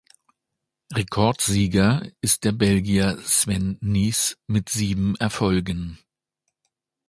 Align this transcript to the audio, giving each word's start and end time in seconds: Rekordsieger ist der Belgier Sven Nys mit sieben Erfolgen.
Rekordsieger 0.95 2.01
ist 2.21 2.43
der 2.43 2.53
Belgier 2.53 3.19
Sven 3.21 3.77
Nys 3.81 4.35
mit 4.47 4.67
sieben 4.69 5.15
Erfolgen. 5.17 5.99